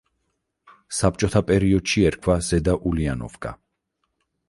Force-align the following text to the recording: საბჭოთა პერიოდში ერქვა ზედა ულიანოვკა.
საბჭოთა 0.99 1.43
პერიოდში 1.53 2.07
ერქვა 2.09 2.41
ზედა 2.51 2.79
ულიანოვკა. 2.93 3.57